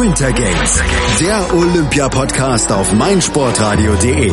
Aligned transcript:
Winter 0.00 0.32
Games, 0.32 0.82
der 1.20 1.54
Olympia-Podcast 1.54 2.72
auf 2.72 2.94
meinsportradio.de. 2.94 4.32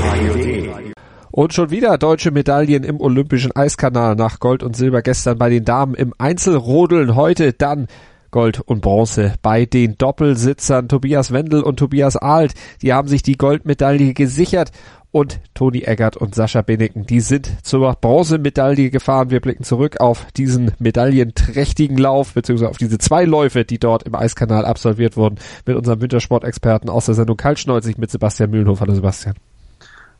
Und 1.32 1.54
schon 1.54 1.70
wieder 1.70 1.98
deutsche 1.98 2.32
Medaillen 2.32 2.86
im 2.86 3.02
Olympischen 3.02 3.54
Eiskanal 3.54 4.16
nach 4.16 4.40
Gold 4.40 4.64
und 4.64 4.78
Silber 4.78 5.02
gestern 5.02 5.38
bei 5.38 5.50
den 5.50 5.66
Damen 5.66 5.96
im 5.96 6.14
Einzelrodeln. 6.18 7.16
Heute 7.16 7.52
dann 7.52 7.88
Gold 8.32 8.60
und 8.60 8.82
Bronze 8.82 9.34
bei 9.42 9.66
den 9.66 9.98
Doppelsitzern 9.98 10.88
Tobias 10.88 11.32
Wendel 11.32 11.62
und 11.62 11.78
Tobias 11.78 12.16
Alt. 12.16 12.54
Die 12.82 12.94
haben 12.94 13.08
sich 13.08 13.24
die 13.24 13.38
Goldmedaille 13.38 14.14
gesichert 14.14 14.72
und 15.12 15.40
Toni 15.54 15.82
Eggert 15.82 16.18
und 16.18 16.36
Sascha 16.36 16.62
Beneken, 16.62 17.06
die 17.06 17.20
sind 17.20 17.66
zur 17.66 17.94
Bronzemedaille 17.94 18.92
gefahren. 18.92 19.32
Wir 19.32 19.40
blicken 19.40 19.64
zurück 19.64 20.00
auf 20.00 20.28
diesen 20.38 20.72
medaillenträchtigen 20.80 21.98
Lauf, 21.98 22.34
beziehungsweise 22.34 22.70
auf 22.70 22.78
diese 22.78 23.00
zwei 23.00 23.26
Läufe, 23.26 23.66
die 23.66 23.80
dort 23.80 24.04
im 24.04 24.16
Eiskanal 24.16 24.66
absolviert 24.66 25.18
wurden, 25.18 25.40
mit 25.66 25.76
unserem 25.76 26.02
Wintersportexperten 26.02 26.90
aus 26.90 27.08
der 27.08 27.16
Sendung 27.16 27.38
Kaltschneuzig 27.38 27.98
mit 27.98 28.12
Sebastian 28.12 28.52
Mühlenhof. 28.52 28.82
Hallo 28.82 28.94
Sebastian. 28.94 29.36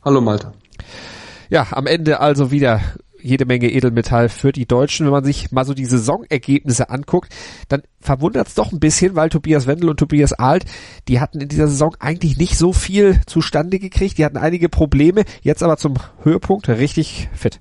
Hallo 0.04 0.20
Malte. 0.20 0.52
Ja, 1.50 1.66
am 1.70 1.86
Ende 1.86 2.20
also 2.20 2.50
wieder 2.50 2.80
jede 3.22 3.44
Menge 3.44 3.70
Edelmetall 3.70 4.28
für 4.28 4.52
die 4.52 4.66
Deutschen. 4.66 5.06
Wenn 5.06 5.12
man 5.12 5.24
sich 5.24 5.52
mal 5.52 5.64
so 5.64 5.74
die 5.74 5.84
Saisonergebnisse 5.84 6.90
anguckt, 6.90 7.34
dann 7.68 7.82
verwundert 8.00 8.48
es 8.48 8.54
doch 8.54 8.72
ein 8.72 8.80
bisschen, 8.80 9.16
weil 9.16 9.28
Tobias 9.28 9.66
Wendel 9.66 9.90
und 9.90 9.98
Tobias 9.98 10.32
Alt, 10.32 10.64
die 11.08 11.20
hatten 11.20 11.40
in 11.40 11.48
dieser 11.48 11.68
Saison 11.68 11.96
eigentlich 12.00 12.36
nicht 12.36 12.56
so 12.56 12.72
viel 12.72 13.20
zustande 13.26 13.78
gekriegt. 13.78 14.18
Die 14.18 14.24
hatten 14.24 14.38
einige 14.38 14.68
Probleme, 14.68 15.24
jetzt 15.42 15.62
aber 15.62 15.76
zum 15.76 15.94
Höhepunkt 16.22 16.68
richtig 16.68 17.28
fit. 17.32 17.60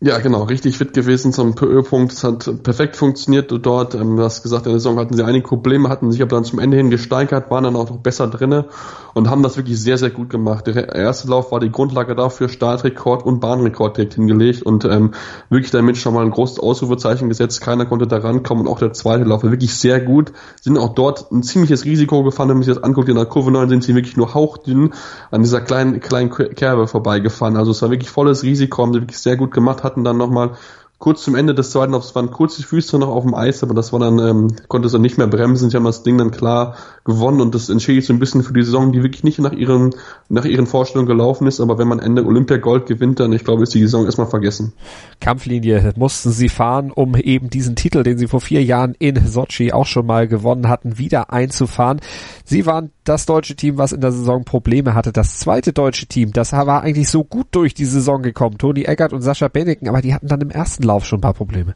Ja, 0.00 0.18
genau, 0.18 0.44
richtig 0.44 0.78
fit 0.78 0.94
gewesen 0.94 1.32
zum 1.32 1.60
Höhepunkt. 1.60 2.12
Es 2.12 2.22
hat 2.22 2.62
perfekt 2.62 2.94
funktioniert 2.94 3.50
dort. 3.66 3.96
Ähm, 3.96 4.16
du 4.16 4.22
hast 4.22 4.44
gesagt, 4.44 4.66
in 4.66 4.70
der 4.70 4.78
Saison 4.78 4.96
hatten 4.96 5.16
sie 5.16 5.24
einige 5.24 5.48
Probleme, 5.48 5.88
hatten 5.88 6.12
sich 6.12 6.22
aber 6.22 6.36
dann 6.36 6.44
zum 6.44 6.60
Ende 6.60 6.76
hin 6.76 6.88
gesteigert, 6.88 7.50
waren 7.50 7.64
dann 7.64 7.74
auch 7.74 7.90
noch 7.90 7.96
besser 7.96 8.28
drinne 8.28 8.66
und 9.14 9.28
haben 9.28 9.42
das 9.42 9.56
wirklich 9.56 9.80
sehr, 9.80 9.98
sehr 9.98 10.10
gut 10.10 10.30
gemacht. 10.30 10.68
Der 10.68 10.94
erste 10.94 11.26
Lauf 11.26 11.50
war 11.50 11.58
die 11.58 11.72
Grundlage 11.72 12.14
dafür, 12.14 12.48
Startrekord 12.48 13.26
und 13.26 13.40
Bahnrekord 13.40 13.96
direkt 13.96 14.14
hingelegt 14.14 14.62
und 14.62 14.84
ähm, 14.84 15.14
wirklich 15.50 15.72
damit 15.72 15.96
schon 15.96 16.14
mal 16.14 16.24
ein 16.24 16.30
großes 16.30 16.60
Ausrufezeichen 16.60 17.28
gesetzt. 17.28 17.60
Keiner 17.60 17.84
konnte 17.84 18.06
da 18.06 18.18
rankommen 18.18 18.68
und 18.68 18.72
auch 18.72 18.78
der 18.78 18.92
zweite 18.92 19.24
Lauf 19.24 19.42
war 19.42 19.50
wirklich 19.50 19.74
sehr 19.74 20.00
gut. 20.00 20.32
Sind 20.60 20.78
auch 20.78 20.94
dort 20.94 21.32
ein 21.32 21.42
ziemliches 21.42 21.84
Risiko 21.84 22.22
gefahren, 22.22 22.50
wenn 22.50 22.58
man 22.58 22.62
sich 22.62 22.72
das 22.72 22.84
anguckt. 22.84 23.08
In 23.08 23.16
der 23.16 23.26
Kurve 23.26 23.50
9 23.50 23.68
sind 23.68 23.82
sie 23.82 23.96
wirklich 23.96 24.16
nur 24.16 24.32
hauchdünn 24.32 24.94
an 25.32 25.42
dieser 25.42 25.60
kleinen, 25.60 25.98
kleinen 25.98 26.30
Kerbe 26.30 26.86
vorbeigefahren. 26.86 27.56
Also 27.56 27.72
es 27.72 27.82
war 27.82 27.90
wirklich 27.90 28.10
volles 28.10 28.44
Risiko, 28.44 28.84
haben 28.84 28.92
sie 28.92 29.00
wirklich 29.00 29.18
sehr 29.18 29.36
gut 29.36 29.50
gemacht 29.50 29.82
hatten 29.88 30.04
dann 30.04 30.18
nochmal 30.18 30.56
kurz 30.98 31.22
zum 31.22 31.36
Ende 31.36 31.54
des 31.54 31.70
zweiten 31.70 31.92
Laufs 31.92 32.14
waren 32.14 32.30
kurz 32.30 32.56
die 32.56 32.64
Füße 32.64 32.98
noch 32.98 33.08
auf 33.08 33.22
dem 33.22 33.34
Eis, 33.34 33.62
aber 33.62 33.72
das 33.72 33.92
war 33.92 34.00
dann, 34.00 34.18
ähm, 34.18 34.48
konnte 34.66 34.88
sie 34.88 34.98
nicht 34.98 35.16
mehr 35.16 35.28
bremsen. 35.28 35.70
Sie 35.70 35.76
haben 35.76 35.84
das 35.84 36.02
Ding 36.02 36.18
dann 36.18 36.32
klar 36.32 36.74
gewonnen 37.04 37.40
und 37.40 37.54
das 37.54 37.68
entschädigt 37.68 38.06
so 38.06 38.12
ein 38.12 38.18
bisschen 38.18 38.42
für 38.42 38.52
die 38.52 38.62
Saison, 38.62 38.92
die 38.92 39.02
wirklich 39.02 39.22
nicht 39.22 39.38
nach 39.38 39.52
ihren, 39.52 39.94
nach 40.28 40.44
ihren 40.44 40.66
Vorstellungen 40.66 41.08
gelaufen 41.08 41.46
ist. 41.46 41.60
Aber 41.60 41.78
wenn 41.78 41.86
man 41.86 42.00
Ende 42.00 42.26
Olympia 42.26 42.56
Gold 42.56 42.86
gewinnt, 42.86 43.20
dann, 43.20 43.32
ich 43.32 43.44
glaube, 43.44 43.62
ist 43.62 43.74
die 43.74 43.80
Saison 43.80 44.06
erstmal 44.06 44.26
vergessen. 44.26 44.72
Kampflinie 45.20 45.92
mussten 45.96 46.30
sie 46.30 46.48
fahren, 46.48 46.90
um 46.90 47.14
eben 47.14 47.48
diesen 47.48 47.76
Titel, 47.76 48.02
den 48.02 48.18
sie 48.18 48.26
vor 48.26 48.40
vier 48.40 48.64
Jahren 48.64 48.94
in 48.98 49.24
Sochi 49.24 49.72
auch 49.72 49.86
schon 49.86 50.06
mal 50.06 50.26
gewonnen 50.26 50.68
hatten, 50.68 50.98
wieder 50.98 51.32
einzufahren. 51.32 52.00
Sie 52.44 52.66
waren 52.66 52.90
das 53.04 53.24
deutsche 53.24 53.56
Team, 53.56 53.78
was 53.78 53.92
in 53.92 54.00
der 54.00 54.12
Saison 54.12 54.44
Probleme 54.44 54.94
hatte. 54.94 55.12
Das 55.12 55.38
zweite 55.38 55.72
deutsche 55.72 56.06
Team, 56.06 56.32
das 56.32 56.52
war 56.52 56.82
eigentlich 56.82 57.08
so 57.08 57.24
gut 57.24 57.46
durch 57.52 57.72
die 57.72 57.84
Saison 57.84 58.22
gekommen. 58.22 58.58
Toni 58.58 58.82
Eggert 58.84 59.12
und 59.12 59.22
Sascha 59.22 59.48
Beneken, 59.48 59.88
aber 59.88 60.02
die 60.02 60.12
hatten 60.12 60.28
dann 60.28 60.40
im 60.40 60.50
ersten 60.50 60.82
Lauf 60.88 61.04
schon 61.04 61.18
ein 61.18 61.22
paar 61.22 61.34
Probleme. 61.34 61.74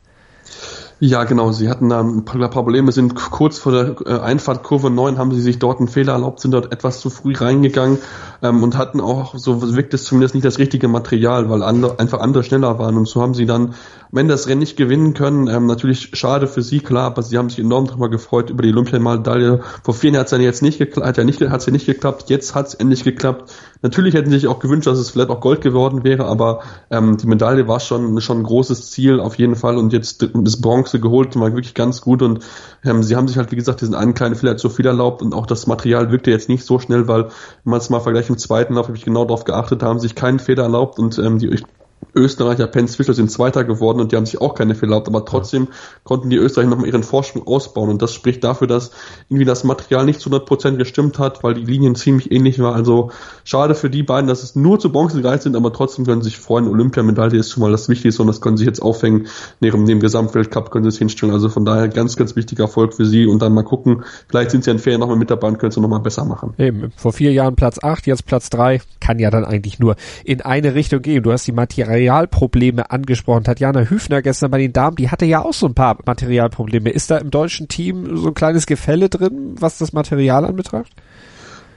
Ja, 1.05 1.25
genau. 1.25 1.51
Sie 1.51 1.69
hatten 1.69 1.89
da 1.89 2.01
ein 2.01 2.25
paar 2.25 2.49
Probleme, 2.49 2.93
sind 2.93 3.17
kurz 3.17 3.59
vor 3.59 3.73
der 3.73 3.97
äh, 4.07 4.21
Einfahrt 4.21 4.63
Kurve 4.63 4.89
9, 4.89 5.19
haben 5.19 5.35
sie 5.35 5.41
sich 5.41 5.59
dort 5.59 5.81
einen 5.81 5.89
Fehler 5.89 6.13
erlaubt, 6.13 6.39
sind 6.39 6.53
dort 6.53 6.71
etwas 6.71 7.01
zu 7.01 7.11
früh 7.11 7.35
reingegangen 7.35 7.99
ähm, 8.41 8.63
und 8.63 8.79
hatten 8.79 9.01
auch, 9.01 9.35
so 9.37 9.75
wirkt 9.75 9.95
es 9.95 10.05
zumindest 10.05 10.37
nicht 10.37 10.45
das 10.45 10.61
richtige 10.61 10.87
Material, 10.87 11.51
weil 11.51 11.65
andere, 11.65 11.99
einfach 11.99 12.21
andere 12.21 12.45
schneller 12.45 12.79
waren. 12.79 12.97
Und 12.97 13.09
so 13.09 13.21
haben 13.21 13.35
sie 13.35 13.47
dann 13.47 13.75
Ende 14.15 14.35
das 14.35 14.47
Rennen 14.47 14.61
nicht 14.61 14.77
gewinnen 14.77 15.15
können. 15.15 15.49
Ähm, 15.49 15.67
natürlich 15.67 16.11
schade 16.13 16.47
für 16.47 16.63
sie, 16.63 16.81
klar, 16.81 17.07
aber 17.07 17.23
sie 17.23 17.39
haben 17.39 17.49
sich 17.49 17.61
enorm 17.61 17.87
darüber 17.87 18.11
gefreut 18.11 18.51
über 18.51 18.63
die 18.63 18.71
Olympiamedaille. 18.71 19.61
Vor 19.83 19.95
vier 19.95 20.11
Jahren 20.11 20.21
hat 20.21 20.27
es 20.27 20.33
ja 20.33 20.39
jetzt 20.39 20.63
nicht 20.63 20.79
geklappt, 20.79 21.07
hat 21.07 21.17
ja 21.17 21.25
nicht, 21.25 21.41
hat's 21.41 21.67
ja 21.67 21.73
nicht 21.73 21.87
geklappt, 21.87 22.29
jetzt 22.29 22.55
hat 22.55 22.69
es 22.69 22.75
endlich 22.75 23.05
geklappt. 23.05 23.53
Natürlich 23.81 24.15
hätten 24.15 24.31
sie 24.31 24.39
sich 24.39 24.49
auch 24.49 24.59
gewünscht, 24.59 24.87
dass 24.87 24.99
es 24.99 25.11
vielleicht 25.11 25.31
auch 25.31 25.41
Gold 25.41 25.63
geworden 25.63 26.05
wäre, 26.05 26.27
aber 26.27 26.61
ähm, 26.91 27.17
die 27.17 27.27
Medaille 27.27 27.67
war 27.67 27.81
schon, 27.81 28.21
schon 28.21 28.41
ein 28.41 28.45
großes 28.45 28.91
Ziel 28.91 29.19
auf 29.19 29.37
jeden 29.37 29.57
Fall 29.57 29.79
und 29.79 29.93
jetzt 29.93 30.29
das 30.35 30.61
Bronze 30.61 30.92
geholt, 31.01 31.39
war 31.39 31.53
wirklich 31.53 31.75
ganz 31.75 32.01
gut 32.01 32.23
und 32.23 32.45
ähm, 32.85 33.03
sie 33.03 33.17
haben 33.17 33.29
sich 33.29 33.37
halt, 33.37 33.53
wie 33.53 33.57
gesagt, 33.57 33.81
diesen 33.81 33.95
einen 33.95 34.15
kleinen 34.15 34.35
Fehler 34.35 34.57
zu 34.57 34.71
viel 34.71 34.87
erlaubt 34.87 35.23
und 35.23 35.35
auch 35.35 35.47
das 35.47 35.67
Material 35.67 36.11
wirkte 36.11 36.31
jetzt 36.31 36.49
nicht 36.49 36.65
so 36.65 36.79
schnell, 36.79 37.09
weil, 37.09 37.25
wenn 37.25 37.71
man 37.71 37.81
es 37.81 37.91
mal 37.91 38.01
vergleicht 38.01 38.31
im 38.31 38.39
zweiten 38.39 38.75
Lauf, 38.75 38.89
habe 38.89 38.97
ich 38.97 39.05
genau 39.05 39.25
darauf 39.25 39.45
geachtet, 39.45 39.83
haben 39.83 40.01
sich 40.01 40.15
keinen 40.15 40.39
Fehler 40.39 40.65
erlaubt 40.65 40.99
und 40.99 41.19
ähm, 41.19 41.39
die 41.39 41.49
Österreicher 42.15 42.67
Pence 42.69 42.97
Fischer 42.97 43.15
sind 43.15 43.31
Zweiter 43.31 43.65
geworden 43.65 44.01
und 44.01 44.13
die 44.13 44.17
haben 44.17 44.27
sich 44.27 44.41
auch 44.41 44.55
keine 44.55 44.75
Fehler 44.75 44.93
erlaubt, 44.93 45.09
aber 45.09 45.25
trotzdem 45.25 45.69
konnten 46.05 46.31
die 46.31 46.37
Österreicher 46.37 46.71
nochmal 46.71 46.87
ihren 46.87 47.03
Vorsprung 47.03 47.47
ausbauen 47.47 47.91
und 47.91 48.03
das 48.03 48.13
spricht 48.13 48.45
dafür, 48.45 48.67
dass 48.67 48.91
irgendwie 49.29 49.45
das 49.45 49.65
Material 49.65 50.05
nicht 50.05 50.21
zu 50.21 50.31
100% 50.31 50.77
gestimmt 50.77 51.19
hat, 51.19 51.43
weil 51.43 51.55
die 51.55 51.65
Linien 51.65 51.95
ziemlich 51.95 52.31
ähnlich 52.31 52.59
waren. 52.59 52.75
Also 52.75 53.11
schade 53.45 53.75
für 53.75 53.91
die 53.91 54.03
beiden, 54.03 54.29
dass 54.29 54.43
es 54.43 54.55
nur 54.55 54.79
zu 54.79 54.93
Bronze 54.93 55.21
gereicht 55.21 55.43
sind, 55.43 55.57
aber 55.57 55.73
trotzdem 55.73 56.05
können 56.05 56.23
sie 56.23 56.31
sich 56.31 56.39
freuen. 56.39 56.69
Olympiamedaille 56.69 57.39
ist 57.39 57.51
schon 57.51 57.63
mal 57.63 57.71
das 57.71 57.89
Wichtigste 57.89 58.23
und 58.23 58.29
das 58.29 58.41
können 58.41 58.57
sie 58.57 58.65
jetzt 58.65 58.83
aufhängen. 58.83 59.27
Neben 59.61 59.87
dem 59.87 60.01
Gesamtweltcup 60.01 60.71
können 60.71 60.85
sie 60.85 60.91
es 60.91 60.99
hinstellen. 60.99 61.33
Also 61.33 61.49
von 61.49 61.65
daher 61.65 61.89
ganz, 61.89 62.17
ganz 62.17 62.37
wichtiger 62.37 62.65
Erfolg 62.65 62.95
für 62.95 63.07
sie 63.07 63.27
und 63.27 63.41
dann 63.41 63.55
mal 63.55 63.65
gucken, 63.65 64.05
vielleicht 64.29 64.51
sind 64.51 64.65
sie 64.65 64.71
in 64.71 64.79
Ferien 64.79 65.01
nochmal 65.01 65.17
mit 65.17 65.31
dabei 65.31 65.49
und 65.49 65.59
können 65.59 65.71
es 65.71 65.77
nochmal 65.77 66.01
besser 66.01 66.25
machen. 66.25 66.55
Eben, 66.59 66.93
vor 66.97 67.13
vier 67.13 67.33
Jahren 67.33 67.57
Platz 67.57 67.83
8, 67.83 68.07
jetzt 68.07 68.27
Platz 68.27 68.51
3, 68.51 68.81
kann 69.01 69.19
ja 69.19 69.31
dann 69.31 69.45
eigentlich 69.45 69.79
nur 69.79 69.97
in 70.25 70.43
eine 70.43 70.75
Richtung 70.75 71.03
gehen. 71.03 71.23
Du 71.23 71.33
hast 71.33 71.47
die 71.47 71.53
Materialprobleme 71.93 72.43
Probleme 72.43 72.91
angesprochen. 72.91 73.45
Tatjana 73.45 73.81
Hüfner 73.81 74.23
gestern 74.23 74.51
bei 74.51 74.59
den 74.59 74.73
Damen, 74.73 74.97
die 74.97 75.11
hatte 75.11 75.27
ja 75.27 75.45
auch 75.45 75.53
so 75.53 75.67
ein 75.67 75.75
paar 75.75 75.99
Materialprobleme. 76.07 76.91
Ist 76.91 77.11
da 77.11 77.19
im 77.19 77.31
deutschen 77.31 77.69
Team 77.69 78.17
so 78.17 78.29
ein 78.29 78.35
kleines 78.35 78.67
Gefälle 78.67 79.09
drin, 79.09 79.57
was 79.59 79.79
das 79.79 79.93
Material 79.93 80.45
anbetrifft? 80.45 80.93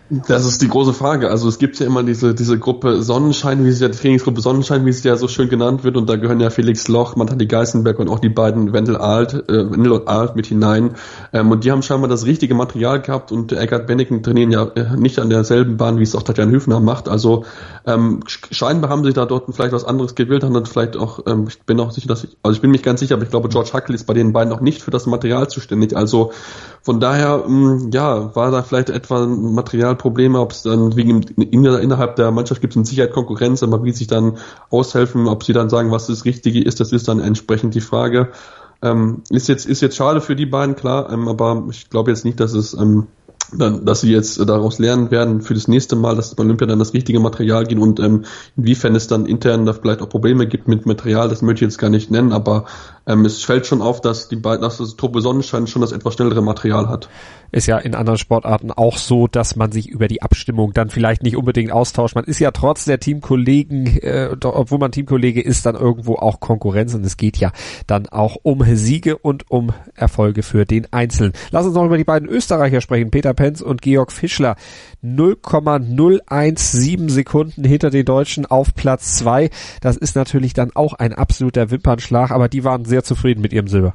Das 0.10 0.46
ist 0.46 0.62
die 0.62 0.68
große 0.68 0.94
Frage. 0.94 1.32
Also 1.32 1.50
es 1.50 1.58
gibt 1.58 1.80
ja 1.80 1.88
immer 1.88 2.04
diese, 2.04 2.36
diese 2.36 2.60
Gruppe 2.60 3.02
Sonnenschein, 3.02 3.66
wie 3.66 3.72
sie 3.72 3.84
ja, 3.84 3.90
die 3.90 3.98
Trainingsgruppe 3.98 4.40
Sonnenschein, 4.40 4.86
wie 4.86 4.92
sie 4.92 5.08
ja 5.08 5.16
so 5.16 5.28
schön 5.28 5.50
genannt 5.50 5.84
wird, 5.84 5.98
und 5.98 6.08
da 6.08 6.16
gehören 6.16 6.40
ja 6.40 6.52
Felix 6.52 6.88
Loch, 6.88 7.16
Mantali 7.16 7.48
Geisenberg 7.48 7.98
und 7.98 8.10
auch 8.10 8.20
die 8.20 8.30
beiden 8.30 8.72
Wendel 8.72 8.98
Alt, 8.98 9.34
äh, 9.50 9.72
Wendel 9.72 9.94
und 9.94 10.08
Alt 10.08 10.36
mit 10.36 10.46
hinein. 10.46 10.92
Ähm, 11.34 11.50
und 11.50 11.64
die 11.64 11.72
haben 11.72 11.82
scheinbar 11.82 12.08
das 12.08 12.26
richtige 12.26 12.54
Material 12.54 13.02
gehabt 13.02 13.32
und 13.32 13.52
Eckart 13.52 13.88
Benneken 13.88 14.22
trainieren 14.22 14.52
ja 14.52 14.64
äh, 14.76 14.96
nicht 14.96 15.18
an 15.18 15.32
derselben 15.32 15.78
Bahn, 15.78 15.98
wie 15.98 16.04
es 16.04 16.16
auch 16.16 16.24
Tatjan 16.24 16.52
Hüfner 16.52 16.80
macht. 16.80 17.10
Also 17.10 17.46
ähm, 17.88 18.20
scheinbar 18.28 18.92
haben 18.92 19.04
sie 19.04 19.14
da 19.14 19.26
dort 19.26 19.46
vielleicht 19.56 19.74
was 19.74 19.86
anderes 19.86 20.14
gewählt, 20.14 20.44
haben 20.44 20.54
dann 20.54 20.68
vielleicht 20.68 20.98
auch, 20.98 21.22
ähm, 21.26 21.46
ich 21.48 21.64
bin 21.64 21.80
auch 21.80 21.90
sicher, 21.90 22.08
dass 22.08 22.26
ich, 22.26 22.38
also 22.44 22.56
ich 22.56 22.62
bin 22.62 22.70
mich 22.70 22.84
ganz 22.84 23.00
sicher, 23.00 23.16
aber 23.16 23.24
ich 23.24 23.32
glaube, 23.32 23.50
George 23.50 23.72
Huckel 23.74 23.96
ist 23.96 24.06
bei 24.06 24.14
den 24.14 24.34
beiden 24.34 24.54
auch 24.54 24.62
nicht 24.62 24.84
für 24.84 24.92
das 24.92 25.08
Material 25.08 25.48
zuständig. 25.50 25.98
Also 25.98 26.32
von 26.86 27.00
daher, 27.00 27.46
mh, 27.48 27.50
mm, 27.50 27.90
ja, 27.92 28.36
war 28.36 28.52
da 28.52 28.62
vielleicht 28.62 28.92
etwa 28.92 29.26
Materialprobleme, 29.26 30.40
ob 30.40 30.52
es 30.52 30.62
dann 30.62 30.96
wegen 30.96 31.22
innerhalb 31.22 32.16
der 32.16 32.30
Mannschaft 32.30 32.62
gibt 32.62 32.74
es 32.74 32.78
mit 32.78 32.86
Sicherheit 32.86 33.12
Konkurrenz, 33.12 33.64
aber 33.64 33.84
wie 33.84 33.92
sich 33.92 34.06
dann 34.06 34.38
aushelfen, 34.70 35.28
ob 35.28 35.44
sie 35.44 35.54
dann 35.54 35.72
sagen, 35.72 35.90
was 35.90 36.06
das 36.06 36.26
Richtige 36.26 36.64
ist, 36.64 36.80
das 36.80 36.92
ist 36.92 37.08
dann 37.08 37.20
entsprechend 37.20 37.74
die 37.74 37.82
Frage. 37.82 38.30
Ähm, 38.84 39.24
ist 39.32 39.48
jetzt 39.48 39.66
ist 39.66 39.82
jetzt 39.82 39.96
schade 39.96 40.22
für 40.22 40.36
die 40.36 40.46
beiden, 40.46 40.76
klar, 40.76 41.12
ähm, 41.12 41.28
aber 41.28 41.66
ich 41.72 41.90
glaube 41.90 42.12
jetzt 42.12 42.24
nicht, 42.24 42.40
dass 42.40 42.54
es 42.54 42.76
ähm, 42.76 43.08
dann, 43.58 43.86
dass 43.86 44.02
sie 44.02 44.12
jetzt 44.12 44.38
daraus 44.48 44.80
lernen 44.80 45.12
werden 45.12 45.42
für 45.42 45.54
das 45.54 45.68
nächste 45.68 45.96
Mal, 45.96 46.16
dass 46.16 46.36
bei 46.36 46.44
Olympia 46.44 46.68
dann 46.68 46.80
das 46.80 46.94
richtige 46.94 47.20
Material 47.20 47.66
gehen 47.66 47.80
und 47.80 48.00
ähm, 48.00 48.26
inwiefern 48.56 48.96
es 48.96 49.08
dann 49.08 49.26
intern 49.26 49.66
da 49.66 49.74
vielleicht 49.74 50.02
auch 50.02 50.10
Probleme 50.10 50.48
gibt 50.48 50.68
mit 50.68 50.86
Material, 50.86 51.30
das 51.30 51.42
möchte 51.42 51.66
ich 51.66 51.72
jetzt 51.72 51.78
gar 51.78 51.90
nicht 51.90 52.12
nennen, 52.12 52.32
aber 52.32 52.66
ähm, 53.08 53.26
es 53.26 53.44
fällt 53.44 53.66
schon 53.66 53.82
auf, 53.82 54.02
dass 54.02 54.28
die 54.28 54.36
beiden, 54.36 54.62
dass 54.62 54.78
das 54.78 54.96
Tobe 54.96 55.22
Sonnenschein 55.22 55.68
schon 55.68 55.82
das 55.82 55.92
etwas 55.92 56.16
schnellere 56.16 56.42
Material 56.42 56.90
hat. 56.90 57.08
Ist 57.52 57.68
ja 57.68 57.78
in 57.78 57.96
anderen 57.96 58.18
Sportarten 58.18 58.72
auch 58.72 58.98
so, 58.98 59.28
dass 59.28 59.56
man 59.56 59.72
sich 59.72 59.88
über 59.88 60.08
die 60.08 60.22
Abstimmung 60.22 60.74
dann 60.74 60.90
vielleicht 60.90 61.24
nicht 61.24 61.38
unbedingt 61.38 61.72
austauscht. 61.72 62.16
Man 62.16 62.26
ist 62.26 62.40
ja 62.40 62.52
trotz 62.52 62.86
der 62.86 63.00
Teamkollegen, 63.00 63.86
äh, 64.02 64.36
obwohl 64.44 64.80
man 64.80 64.92
Teamkollege 64.92 65.42
ist, 65.42 65.66
dann 65.66 65.76
irgendwo 65.76 66.16
auch 66.16 66.40
Konkurrenz 66.40 66.94
und 66.96 67.06
es 67.06 67.18
geht 67.18 67.38
ja 67.38 67.52
dann 67.88 68.08
auch 68.08 68.38
um 68.42 68.64
Siege 68.76 69.18
und 69.18 69.50
um 69.50 69.72
Erfolge 69.94 70.44
für 70.44 70.66
den 70.66 70.92
Einzelnen. 70.92 71.34
Lass 71.52 71.66
uns 71.66 71.76
noch 71.76 71.86
über 71.86 71.98
die 71.98 72.04
beiden 72.04 72.28
Österreicher 72.28 72.82
sprechen, 72.82 73.12
Peter 73.12 73.34
Penz 73.46 73.62
und 73.62 73.84
Georg 73.84 74.12
Fischler. 74.12 74.56
0,017 75.04 77.10
Sekunden 77.10 77.64
hinter 77.64 77.92
den 77.92 78.04
Deutschen 78.04 78.48
auf 78.48 78.74
Platz 78.74 79.18
zwei. 79.18 79.52
Das 79.82 79.98
ist 79.98 80.16
natürlich 80.16 80.56
dann 80.56 80.72
auch 80.74 80.96
ein 80.96 81.14
absoluter 81.14 81.70
Wimpernschlag, 81.70 82.32
aber 82.32 82.50
die 82.50 82.64
waren 82.64 82.86
sehr 82.86 83.04
zufrieden 83.04 83.42
mit 83.42 83.54
ihrem 83.54 83.68
Silber. 83.68 83.94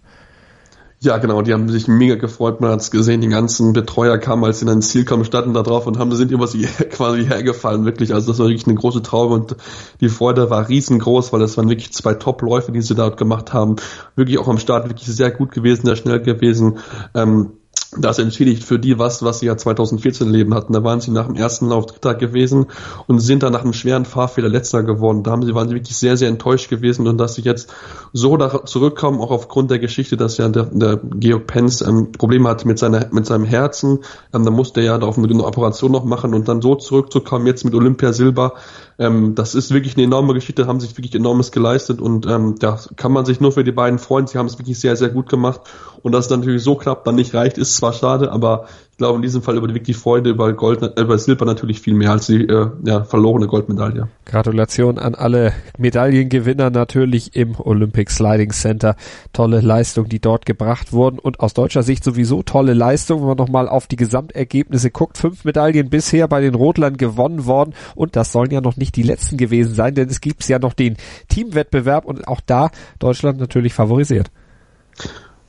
Ja, 1.02 1.16
genau, 1.16 1.42
die 1.42 1.52
haben 1.52 1.68
sich 1.68 1.88
mega 1.88 2.14
gefreut. 2.14 2.60
Man 2.60 2.70
hat 2.70 2.80
es 2.80 2.92
gesehen, 2.92 3.22
die 3.22 3.28
ganzen 3.28 3.72
Betreuer 3.72 4.18
kamen, 4.18 4.44
als 4.44 4.60
sie 4.60 4.66
dann 4.66 4.76
ins 4.76 4.90
Ziel 4.90 5.04
kamen, 5.04 5.24
standen 5.24 5.52
da 5.52 5.62
drauf 5.62 5.88
und 5.88 5.98
haben, 5.98 6.14
sind 6.14 6.30
über 6.30 6.46
sie 6.46 6.62
quasi 6.92 7.24
hergefallen, 7.24 7.84
wirklich. 7.84 8.14
Also 8.14 8.30
das 8.30 8.38
war 8.38 8.46
wirklich 8.46 8.68
eine 8.68 8.76
große 8.76 9.02
Traube 9.02 9.34
und 9.34 9.56
die 10.00 10.10
Freude 10.10 10.48
war 10.50 10.68
riesengroß, 10.68 11.32
weil 11.32 11.40
das 11.40 11.56
waren 11.56 11.68
wirklich 11.68 11.92
zwei 11.92 12.14
Top-Läufe, 12.14 12.70
die 12.70 12.82
sie 12.82 12.94
dort 12.94 13.16
gemacht 13.16 13.52
haben. 13.52 13.74
Wirklich 14.14 14.38
auch 14.38 14.46
am 14.46 14.58
Start 14.58 14.90
wirklich 14.90 15.08
sehr 15.08 15.32
gut 15.32 15.50
gewesen, 15.50 15.86
sehr 15.86 15.96
schnell 15.96 16.20
gewesen. 16.20 16.78
Ähm, 17.14 17.54
das 17.98 18.20
entschädigt 18.20 18.62
für 18.62 18.78
die 18.78 18.98
was, 18.98 19.24
was 19.24 19.40
sie 19.40 19.46
ja 19.46 19.56
2014 19.56 20.28
Leben 20.30 20.54
hatten. 20.54 20.72
Da 20.72 20.84
waren 20.84 21.00
sie 21.00 21.10
nach 21.10 21.26
dem 21.26 21.34
ersten 21.34 21.68
Lauf 21.68 21.86
Dritter 21.86 22.14
gewesen 22.14 22.66
und 23.08 23.18
sind 23.18 23.42
dann 23.42 23.52
nach 23.52 23.62
einem 23.62 23.72
schweren 23.72 24.04
Fahrfehler 24.04 24.48
Letzter 24.48 24.84
geworden. 24.84 25.24
Da 25.24 25.32
haben 25.32 25.42
sie, 25.42 25.54
waren 25.54 25.68
sie 25.68 25.74
wirklich 25.74 25.96
sehr, 25.96 26.16
sehr 26.16 26.28
enttäuscht 26.28 26.70
gewesen 26.70 27.08
und 27.08 27.18
dass 27.18 27.34
sie 27.34 27.42
jetzt 27.42 27.72
so 28.12 28.36
da 28.36 28.64
zurückkommen, 28.64 29.20
auch 29.20 29.32
aufgrund 29.32 29.72
der 29.72 29.80
Geschichte, 29.80 30.16
dass 30.16 30.36
ja 30.36 30.48
der, 30.48 30.66
der 30.66 31.00
Georg 31.02 31.48
Pence 31.48 31.82
ähm, 31.82 32.12
Probleme 32.12 32.48
hatte 32.48 32.68
mit 32.68 32.78
seiner, 32.78 33.08
mit 33.10 33.26
seinem 33.26 33.44
Herzen. 33.44 33.98
Ähm, 34.32 34.44
da 34.44 34.52
musste 34.52 34.80
er 34.80 34.86
ja 34.86 35.00
auf 35.00 35.18
eine 35.18 35.44
Operation 35.44 35.90
noch 35.90 36.04
machen 36.04 36.32
und 36.32 36.46
dann 36.46 36.62
so 36.62 36.76
zurückzukommen 36.76 37.46
jetzt 37.46 37.64
mit 37.64 37.74
Olympia 37.74 38.12
Silber. 38.12 38.54
Ähm, 39.00 39.34
das 39.34 39.54
ist 39.54 39.72
wirklich 39.72 39.96
eine 39.96 40.04
enorme 40.04 40.34
Geschichte, 40.34 40.66
haben 40.66 40.78
sich 40.78 40.96
wirklich 40.96 41.14
enormes 41.14 41.52
geleistet 41.52 42.02
und 42.02 42.26
ähm, 42.26 42.56
da 42.58 42.78
kann 42.96 43.12
man 43.12 43.24
sich 43.24 43.40
nur 43.40 43.50
für 43.50 43.64
die 43.64 43.72
beiden 43.72 43.98
freuen. 43.98 44.26
Sie 44.26 44.36
haben 44.36 44.44
es 44.44 44.58
wirklich 44.58 44.78
sehr, 44.78 44.94
sehr 44.94 45.08
gut 45.08 45.30
gemacht 45.30 45.62
und 46.02 46.12
dass 46.12 46.26
es 46.26 46.30
natürlich 46.30 46.62
so 46.62 46.74
knapp 46.74 47.04
dann 47.04 47.14
nicht 47.14 47.32
reicht, 47.32 47.56
ist 47.56 47.76
zwar 47.76 47.94
schade, 47.94 48.30
aber 48.30 48.66
glaube 49.00 49.16
in 49.16 49.22
diesem 49.22 49.40
Fall 49.40 49.56
überwiegt 49.56 49.86
die 49.86 49.94
Freude 49.94 50.28
über 50.28 50.52
Gold, 50.52 50.82
äh, 50.82 51.00
über 51.00 51.16
Silber 51.16 51.46
natürlich 51.46 51.80
viel 51.80 51.94
mehr 51.94 52.12
als 52.12 52.26
die 52.26 52.44
äh, 52.44 52.68
ja, 52.84 53.02
verlorene 53.02 53.46
Goldmedaille. 53.46 54.08
Gratulation 54.26 54.98
an 54.98 55.14
alle 55.14 55.54
Medaillengewinner 55.78 56.68
natürlich 56.68 57.34
im 57.34 57.58
Olympic 57.58 58.12
Sliding 58.12 58.50
Center. 58.50 58.96
Tolle 59.32 59.62
Leistung, 59.62 60.10
die 60.10 60.20
dort 60.20 60.44
gebracht 60.44 60.92
wurden 60.92 61.18
und 61.18 61.40
aus 61.40 61.54
deutscher 61.54 61.82
Sicht 61.82 62.04
sowieso 62.04 62.42
tolle 62.42 62.74
Leistung, 62.74 63.22
wenn 63.22 63.28
man 63.28 63.38
nochmal 63.38 63.70
auf 63.70 63.86
die 63.86 63.96
Gesamtergebnisse 63.96 64.90
guckt. 64.90 65.16
Fünf 65.16 65.46
Medaillen 65.46 65.88
bisher 65.88 66.28
bei 66.28 66.42
den 66.42 66.54
Rotlern 66.54 66.98
gewonnen 66.98 67.46
worden 67.46 67.72
und 67.94 68.16
das 68.16 68.32
sollen 68.32 68.50
ja 68.50 68.60
noch 68.60 68.76
nicht 68.76 68.96
die 68.96 69.02
letzten 69.02 69.38
gewesen 69.38 69.74
sein, 69.74 69.94
denn 69.94 70.10
es 70.10 70.20
gibt 70.20 70.46
ja 70.46 70.58
noch 70.58 70.74
den 70.74 70.98
Teamwettbewerb 71.28 72.04
und 72.04 72.28
auch 72.28 72.42
da 72.44 72.70
Deutschland 72.98 73.40
natürlich 73.40 73.72
favorisiert. 73.72 74.30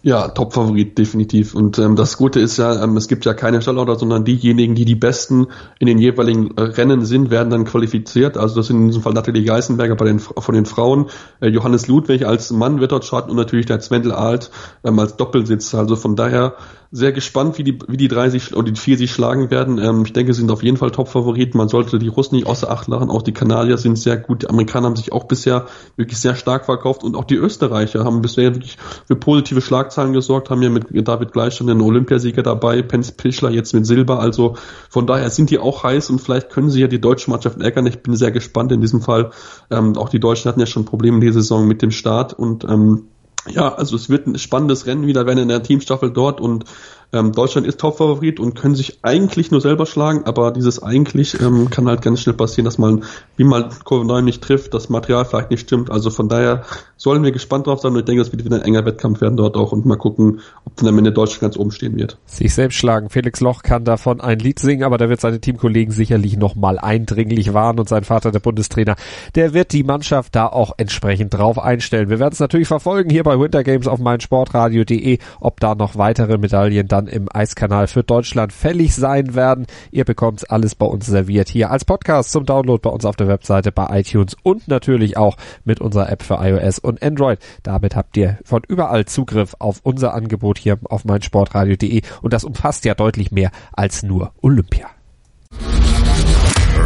Ja, 0.04 0.30
Top-Favorit, 0.30 0.98
definitiv. 0.98 1.54
Und 1.54 1.78
ähm, 1.78 1.96
das 1.96 2.18
Gute 2.18 2.40
ist 2.40 2.58
ja, 2.58 2.84
ähm, 2.84 2.98
es 2.98 3.08
gibt 3.08 3.24
ja 3.24 3.36
keine 3.36 3.62
Stallorder, 3.62 4.00
sondern 4.00 4.26
diejenigen, 4.26 4.74
die 4.74 4.84
die 4.84 4.96
Besten 4.96 5.48
in 5.78 5.86
den 5.86 6.00
jeweiligen 6.00 6.58
äh, 6.58 6.62
Rennen 6.62 7.06
sind, 7.06 7.30
werden 7.30 7.52
dann 7.52 7.66
qualifiziert. 7.66 8.36
Also 8.36 8.56
das 8.56 8.68
sind 8.68 8.78
in 8.78 8.88
diesem 8.88 9.04
Fall 9.04 9.14
Nathalie 9.14 9.44
Geisenberger 9.44 9.96
bei 9.96 10.06
den, 10.06 10.18
von 10.18 10.56
den 10.56 10.66
Frauen, 10.66 11.12
äh, 11.40 11.50
Johannes 11.50 11.88
Ludwig 11.88 12.26
als 12.26 12.50
Mann 12.50 12.80
wird 12.80 12.94
dort 12.94 13.06
starten 13.06 13.30
und 13.30 13.38
natürlich 13.38 13.68
der 13.68 13.80
Zwendel 13.80 14.12
Alt 14.12 14.50
ähm, 14.84 14.98
als 14.98 15.18
Doppelsitzer. 15.18 15.78
Also 15.78 15.96
von 15.96 16.16
daher 16.16 16.56
sehr 16.92 17.14
gespannt, 17.14 17.58
wie 17.58 17.64
die, 17.64 17.80
wie 17.88 17.96
die 17.96 18.10
drei 18.10 18.30
sich 18.30 18.54
oder 18.54 18.70
die 18.70 18.80
vier 18.80 18.98
sich 18.98 19.12
schlagen 19.12 19.50
werden. 19.50 19.78
Ähm, 19.78 20.04
ich 20.06 20.12
denke, 20.12 20.34
sie 20.34 20.42
sind 20.42 20.52
auf 20.52 20.62
jeden 20.62 20.76
Fall 20.76 20.92
Top-Favoriten. 20.92 21.58
Man 21.58 21.70
sollte 21.70 22.00
die 22.00 22.10
Russen 22.10 22.36
nicht 22.36 22.48
außer 22.48 22.70
Acht 22.70 22.88
lachen. 22.90 23.10
Auch 23.10 23.22
die 23.22 23.32
Kanadier 23.32 23.78
sind 23.78 23.98
sehr 23.98 24.18
gut. 24.18 24.44
Die 24.44 24.50
Amerikaner 24.50 24.88
haben 24.88 24.98
sich 24.98 25.14
auch 25.14 25.24
bisher 25.24 25.68
wirklich 25.96 26.20
sehr 26.20 26.36
stark 26.36 26.66
verkauft 26.66 27.04
und 27.04 27.16
auch 27.16 27.24
die 27.24 27.36
Österreicher 27.36 28.04
haben 28.04 28.22
bisher 28.22 28.54
wirklich 28.54 28.78
für 29.08 29.16
positive 29.16 29.62
Schlagzeilen 29.92 30.14
gesorgt, 30.14 30.50
haben 30.50 30.62
ja 30.62 30.70
mit 30.70 30.86
David 31.08 31.34
Gleichstand 31.34 31.70
den 31.70 31.82
Olympiasieger 31.82 32.44
dabei, 32.44 32.82
Pence 32.82 33.12
Pischler 33.12 33.52
jetzt 33.52 33.74
mit 33.74 33.86
Silber. 33.86 34.20
Also 34.20 34.56
von 34.90 35.06
daher 35.06 35.30
sind 35.30 35.50
die 35.50 35.60
auch 35.60 35.84
heiß 35.84 36.10
und 36.10 36.20
vielleicht 36.20 36.50
können 36.50 36.70
sie 36.70 36.82
ja 36.82 36.88
die 36.88 37.02
deutsche 37.02 37.30
Mannschaft 37.30 37.60
ärgern. 37.62 37.86
Ich 37.86 38.02
bin 38.02 38.16
sehr 38.16 38.32
gespannt 38.32 38.72
in 38.72 38.82
diesem 38.82 39.02
Fall. 39.02 39.32
Ähm, 39.70 39.98
auch 39.98 40.10
die 40.10 40.20
Deutschen 40.20 40.50
hatten 40.50 40.60
ja 40.60 40.66
schon 40.66 40.86
Probleme 40.86 41.18
in 41.18 41.22
dieser 41.22 41.42
Saison 41.42 41.68
mit 41.68 41.82
dem 41.82 41.92
Start 41.92 42.34
und 42.34 42.64
ähm, 42.64 43.04
ja, 43.48 43.74
also 43.74 43.96
es 43.96 44.08
wird 44.08 44.28
ein 44.28 44.38
spannendes 44.38 44.86
Rennen 44.86 45.08
wieder 45.08 45.26
werden 45.26 45.40
in 45.40 45.48
der 45.48 45.64
Teamstaffel 45.64 46.12
dort 46.12 46.40
und 46.40 46.66
ähm, 47.14 47.34
Deutschland 47.34 47.68
ist 47.68 47.80
Topfavorit 47.80 48.40
und 48.40 48.56
können 48.56 48.76
sich 48.76 49.00
eigentlich 49.04 49.52
nur 49.52 49.62
selber 49.62 49.86
schlagen, 49.86 50.24
aber 50.26 50.52
dieses 50.52 50.82
eigentlich 50.82 51.40
ähm, 51.42 51.70
kann 51.70 51.88
halt 51.88 52.02
ganz 52.02 52.22
schnell 52.22 52.36
passieren, 52.36 52.66
dass 52.66 52.78
man, 52.78 53.04
wie 53.36 53.44
mal 53.44 53.70
Covid-9 53.86 54.22
nicht 54.22 54.42
trifft, 54.42 54.74
das 54.74 54.90
Material 54.90 55.26
vielleicht 55.26 55.52
nicht 55.52 55.62
stimmt. 55.62 55.92
Also 55.92 56.10
von 56.10 56.30
daher 56.30 56.64
sollen 56.96 57.24
wir 57.24 57.32
gespannt 57.32 57.68
drauf 57.68 57.82
sein 57.82 57.94
und 57.94 58.00
ich 58.00 58.06
denke, 58.06 58.22
es 58.22 58.32
wird 58.32 58.46
wieder 58.46 58.58
ein 58.58 58.62
enger 58.62 58.86
Wettkampf 58.86 59.22
werden 59.22 59.36
dort 59.36 59.58
auch 59.58 59.72
und 59.72 59.86
mal 59.86 59.98
gucken, 59.98 60.40
ob 60.66 60.76
dann 60.78 60.88
am 60.88 60.98
Ende 60.98 61.12
Deutschland 61.12 61.42
ganz 61.42 61.58
oben 61.58 61.72
stehen 61.72 61.98
wird. 61.98 62.18
Sich 62.26 62.54
selbst 62.54 62.76
schlagen. 62.76 63.10
Felix 63.10 63.42
Loch 63.42 63.64
kann 63.64 63.84
davon 63.84 64.22
ein 64.22 64.40
Lied 64.40 64.60
singen, 64.60 64.84
aber 64.84 64.98
da 64.98 65.10
wird 65.10 65.20
seine 65.20 65.42
Teamkollegen 65.42 65.92
sicherlich 65.92 66.38
nochmal 66.38 66.78
eindringlich 66.80 67.54
warnen 67.54 67.80
und 67.80 67.90
sein 67.90 68.04
Vater, 68.04 68.32
der 68.32 68.40
Bundestrainer, 68.40 68.96
der 69.36 69.54
wird 69.54 69.74
die 69.74 69.84
Mannschaft 69.84 70.36
da 70.36 70.48
auch 70.48 70.74
entsprechend 70.78 71.34
drauf 71.34 71.60
einstellen. 71.60 72.10
Wir 72.10 72.20
werden 72.20 72.34
es 72.34 72.40
natürlich 72.40 72.68
verfolgen 72.68 73.10
hier 73.10 73.24
bei 73.24 73.40
Winter 73.40 73.64
Games 73.64 73.88
auf 73.88 74.00
meinsportradio.de, 74.00 75.18
ob 75.40 75.60
da 75.60 75.76
noch 75.76 75.98
weitere 75.98 76.38
Medaillen 76.38 76.88
dann 77.06 77.14
im 77.14 77.28
Eiskanal 77.32 77.88
für 77.88 78.04
Deutschland 78.04 78.54
fällig 78.54 78.96
sein 78.96 79.36
werden. 79.36 79.66
Ihr 79.92 80.06
bekommt 80.06 80.50
alles 80.52 80.76
bei 80.76 80.86
uns 80.86 81.06
serviert 81.06 81.50
hier 81.50 81.72
als 81.72 81.86
Podcast 81.86 82.32
zum 82.32 82.46
Download 82.46 82.80
bei 82.82 82.90
uns 82.90 83.06
auf 83.06 83.16
der 83.16 83.28
Webseite, 83.28 83.72
bei 83.72 84.00
iTunes 84.00 84.36
und 84.44 84.68
natürlich 84.68 85.18
auch 85.18 85.38
mit 85.64 85.82
unserer 85.82 86.10
App 86.10 86.24
für 86.24 86.36
iOS 86.36 86.80
und 86.80 87.02
Android. 87.02 87.40
Damit 87.64 87.96
habt 87.96 88.16
ihr 88.18 88.38
von 88.44 88.62
überall 88.68 89.06
Zugriff 89.06 89.56
auf 89.60 89.80
unser 89.84 90.14
Angebot 90.14 90.58
hier 90.58 90.78
auf 90.84 91.06
meinsportradio.de 91.06 92.02
und 92.22 92.34
das 92.34 92.44
umfasst 92.44 92.86
ja 92.86 92.94
deutlich 92.94 93.32
mehr 93.32 93.52
als 93.74 94.04
nur 94.04 94.32
Olympia. 94.42 94.88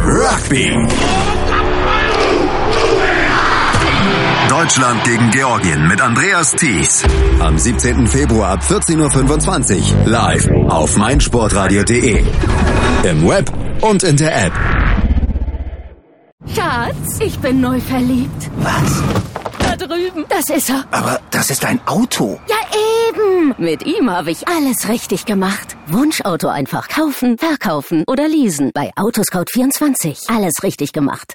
Rugby. 0.04 1.45
Deutschland 4.48 5.02
gegen 5.04 5.30
Georgien 5.30 5.88
mit 5.88 6.00
Andreas 6.00 6.52
Thies. 6.52 7.02
Am 7.40 7.58
17. 7.58 8.06
Februar 8.06 8.52
ab 8.52 8.60
14.25 8.62 10.04
Uhr 10.04 10.06
live 10.06 10.48
auf 10.68 10.96
meinsportradio.de. 10.96 12.22
Im 13.02 13.28
Web 13.28 13.50
und 13.80 14.04
in 14.04 14.16
der 14.16 14.46
App. 14.46 14.52
Schatz, 16.54 17.18
ich 17.20 17.36
bin 17.40 17.60
neu 17.60 17.80
verliebt. 17.80 18.50
Was? 18.58 19.02
Da 19.58 19.76
drüben. 19.76 20.24
Das 20.28 20.48
ist 20.48 20.70
er. 20.70 20.84
Aber 20.92 21.20
das 21.30 21.50
ist 21.50 21.64
ein 21.64 21.80
Auto. 21.86 22.38
Ja, 22.48 22.56
eben. 23.08 23.54
Mit 23.58 23.84
ihm 23.84 24.10
habe 24.10 24.30
ich 24.30 24.46
alles 24.46 24.88
richtig 24.88 25.24
gemacht. 25.26 25.76
Wunschauto 25.88 26.48
einfach 26.48 26.88
kaufen, 26.88 27.36
verkaufen 27.36 28.04
oder 28.06 28.28
leasen. 28.28 28.70
Bei 28.72 28.92
Autoscout24. 28.96 30.32
Alles 30.34 30.54
richtig 30.62 30.92
gemacht. 30.92 31.34